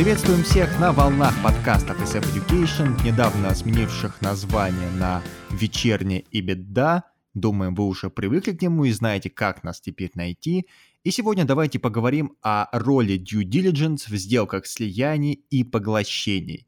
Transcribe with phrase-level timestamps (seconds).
[0.00, 7.04] Приветствуем всех на волнах подкастов SF Education, недавно сменивших название на «Вечерняя и беда».
[7.34, 10.66] Думаем, вы уже привыкли к нему и знаете, как нас теперь найти.
[11.04, 16.66] И сегодня давайте поговорим о роли due diligence в сделках слияний и поглощений.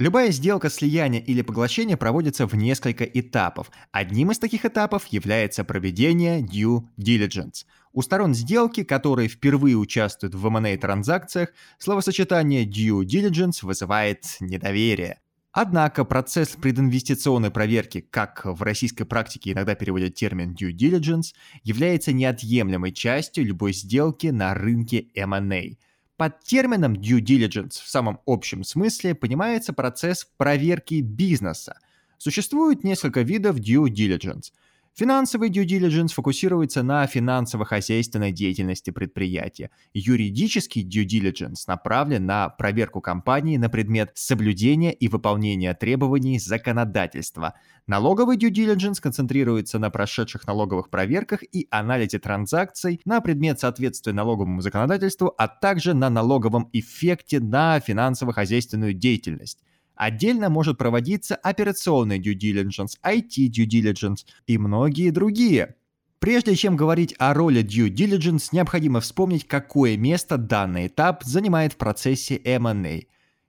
[0.00, 3.70] Любая сделка слияния или поглощения проводится в несколько этапов.
[3.92, 7.66] Одним из таких этапов является проведение due diligence.
[7.92, 15.20] У сторон сделки, которые впервые участвуют в M&A транзакциях, словосочетание due diligence вызывает недоверие.
[15.52, 22.92] Однако процесс прединвестиционной проверки, как в российской практике иногда переводят термин due diligence, является неотъемлемой
[22.92, 25.76] частью любой сделки на рынке M&A–
[26.20, 31.78] под термином due diligence в самом общем смысле понимается процесс проверки бизнеса.
[32.18, 34.52] Существует несколько видов due diligence–
[34.94, 39.70] Финансовый due diligence фокусируется на финансово-хозяйственной деятельности предприятия.
[39.94, 47.54] Юридический due diligence направлен на проверку компании на предмет соблюдения и выполнения требований законодательства.
[47.86, 54.60] Налоговый due diligence концентрируется на прошедших налоговых проверках и анализе транзакций на предмет соответствия налоговому
[54.60, 59.60] законодательству, а также на налоговом эффекте на финансово-хозяйственную деятельность.
[60.00, 65.74] Отдельно может проводиться операционный due diligence, IT due diligence и многие другие.
[66.20, 71.76] Прежде чем говорить о роли due diligence, необходимо вспомнить, какое место данный этап занимает в
[71.76, 73.02] процессе M&A.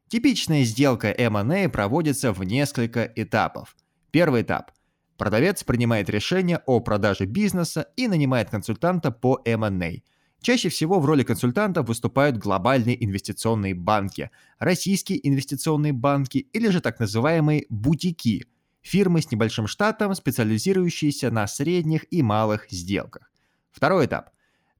[0.10, 3.78] Типичная сделка M&A проводится в несколько этапов.
[4.12, 4.74] Первый этап.
[5.16, 10.02] Продавец принимает решение о продаже бизнеса и нанимает консультанта по M&A.
[10.42, 17.00] Чаще всего в роли консультантов выступают глобальные инвестиционные банки, российские инвестиционные банки или же так
[17.00, 18.46] называемые бутики–
[18.82, 23.32] фирмы с небольшим штатом, специализирующиеся на средних и малых сделках.
[23.72, 24.32] Второй этап.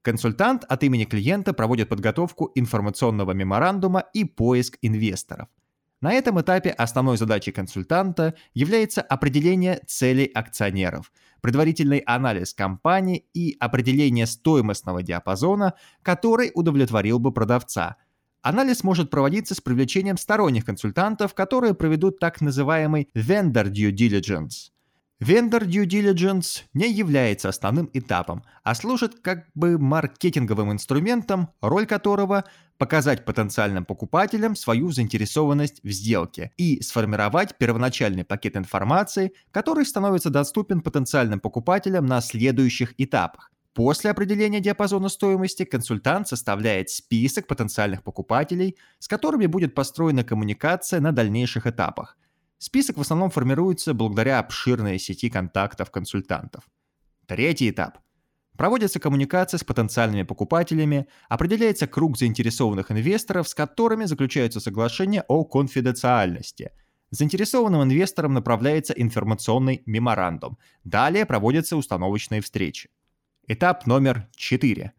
[0.02, 5.48] Консультант от имени клиента проводит подготовку информационного меморандума и поиск инвесторов.
[6.02, 14.26] На этом этапе основной задачей консультанта является определение целей акционеров, предварительный анализ компании и определение
[14.26, 17.98] стоимостного диапазона, который удовлетворил бы продавца.
[18.42, 24.72] Анализ может проводиться с привлечением сторонних консультантов, которые проведут так называемый vendor due diligence–
[25.22, 32.44] Vendor due diligence не является основным этапом, а служит как бы маркетинговым инструментом, роль которого–
[32.80, 40.82] показать потенциальным покупателям свою заинтересованность в сделке и сформировать первоначальный пакет информации, который становится доступен
[40.82, 43.52] потенциальным покупателям на следующих этапах.
[43.76, 51.12] После определения диапазона стоимости консультант составляет список потенциальных покупателей, с которыми будет построена коммуникация на
[51.12, 52.18] дальнейших этапах–
[52.64, 56.70] Список в основном формируется благодаря обширной сети контактов консультантов.
[57.26, 57.98] Третий этап.
[58.56, 66.70] Проводится коммуникация с потенциальными покупателями, определяется круг заинтересованных инвесторов, с которыми заключаются соглашения о конфиденциальности.
[67.10, 70.60] Заинтересованным инвесторам направляется информационный меморандум.
[70.84, 72.92] Далее проводятся установочные встречи.
[73.48, 74.92] Этап номер 4.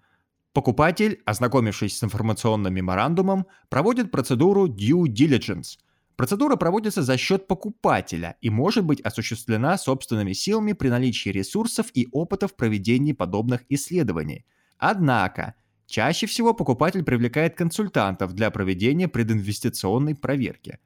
[0.53, 5.79] Покупатель, ознакомившись с информационным меморандумом, проводит процедуру due diligence–
[6.23, 12.07] Процедура проводится за счет покупателя и может быть осуществлена собственными силами при наличии ресурсов и
[12.13, 14.47] опыта в проведении подобных исследований.
[14.79, 15.55] Однако,
[15.87, 20.79] чаще всего покупатель привлекает консультантов для проведения прединвестиционной проверки.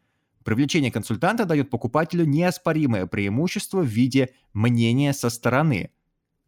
[0.42, 5.90] Привлечение консультанта дает покупателю неоспоримое преимущество в виде мнения со стороны.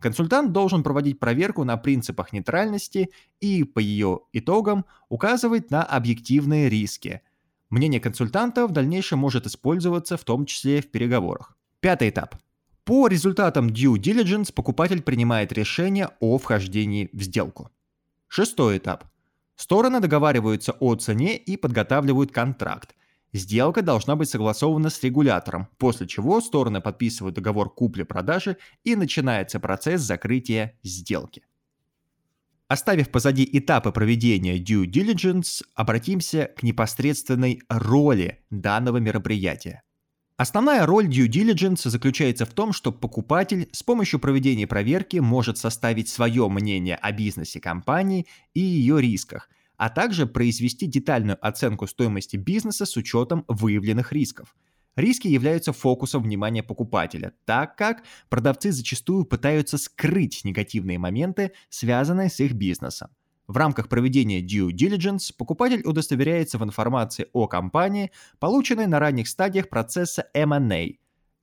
[0.01, 7.21] Консультант должен проводить проверку на принципах нейтральности и, по ее итогам, указывать на объективные риски–
[7.71, 11.57] Мнение консультанта в дальнейшем может использоваться в том числе в переговорах.
[11.81, 12.37] Пятый этап.
[12.85, 17.71] По результатам due diligence покупатель принимает решение о вхождении в сделку.
[18.27, 19.05] Шестой этап.
[19.57, 22.95] Стороны договариваются о цене и подготавливают контракт.
[23.35, 30.01] Сделка должна быть согласована с регулятором, после чего стороны подписывают договор купли-продажи и начинается процесс
[30.01, 31.43] закрытия сделки.
[32.69, 39.83] Оставив позади этапы проведения due diligence, обратимся к непосредственной роли данного мероприятия.
[40.37, 46.11] Основная роль due diligence заключается в том, что покупатель с помощью проведения проверки может составить
[46.11, 49.49] свое мнение о бизнесе компании и ее рисках,
[49.79, 54.55] а также произвести детальную оценку стоимости бизнеса с учетом выявленных рисков–
[54.99, 62.41] Риски являются фокусом внимания покупателя, так как продавцы зачастую пытаются скрыть негативные моменты, связанные с
[62.41, 63.11] их бизнесом.
[63.47, 68.11] В рамках проведения due diligence покупатель удостоверяется в информации о компании,
[68.41, 70.99] полученной на ранних стадиях процесса M&A.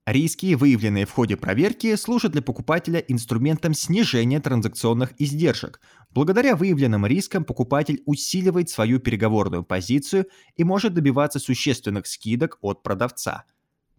[0.05, 5.81] Риски, выявленные в ходе проверки, служат для покупателя инструментом снижения транзакционных издержек.
[6.11, 13.45] Благодаря выявленным рискам покупатель усиливает свою переговорную позицию и может добиваться существенных скидок от продавца.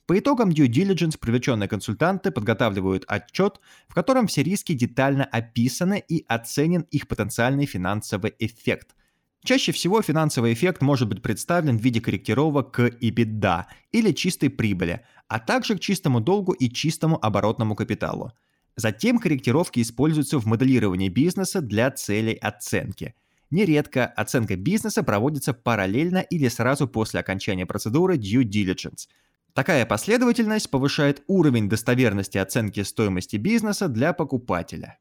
[0.06, 6.24] По итогам due diligence привлеченные консультанты подготавливают отчет, в котором все риски детально описаны и
[6.28, 8.94] оценен их потенциальный финансовый эффект–
[9.46, 15.02] Чаще всего финансовый эффект может быть представлен в виде корректировок к EBITDA или чистой прибыли,
[15.28, 18.32] а также к чистому долгу и чистому оборотному капиталу.
[18.74, 23.14] Затем корректировки используются в моделировании бизнеса для целей оценки.
[23.52, 29.06] Нередко оценка бизнеса проводится параллельно или сразу после окончания процедуры due diligence.
[29.52, 34.98] Такая последовательность повышает уровень достоверности оценки стоимости бизнеса для покупателя.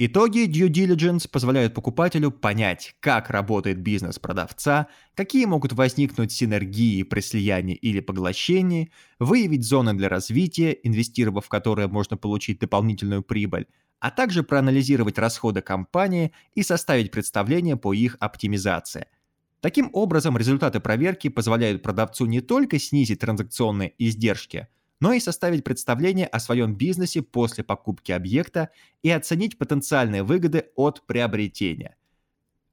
[0.00, 4.86] Итоги due diligence позволяют покупателю понять, как работает бизнес продавца,
[5.16, 11.88] какие могут возникнуть синергии при слиянии или поглощении, выявить зоны для развития, инвестировав в которые
[11.88, 13.66] можно получить дополнительную прибыль,
[13.98, 19.06] а также проанализировать расходы компании и составить представление по их оптимизации.
[19.60, 24.68] Таким образом, результаты проверки позволяют продавцу не только снизить транзакционные издержки–
[25.00, 28.70] но и составить представление о своем бизнесе после покупки объекта
[29.02, 31.96] и оценить потенциальные выгоды от приобретения.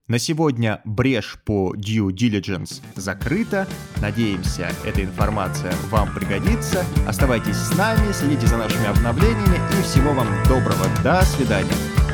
[0.08, 3.68] На сегодня брешь по due diligence закрыта.
[4.02, 6.86] Надеемся, эта информация вам пригодится.
[7.08, 10.86] Оставайтесь с нами, следите за нашими обновлениями и всего вам доброго.
[11.04, 12.05] До свидания.